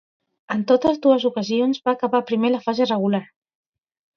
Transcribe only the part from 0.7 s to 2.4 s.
totes dues ocasions va acabar